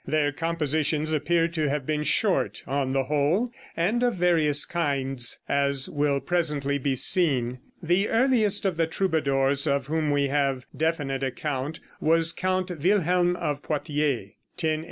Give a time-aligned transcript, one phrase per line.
[0.07, 5.87] Their compositions appear to have been short, on the whole, and of various kinds, as
[5.91, 7.59] will presently be seen.
[7.83, 13.61] The earliest of the troubadours of whom we have definite account was Count Wilhelm of
[13.61, 14.79] Poitiers, 1087 1127.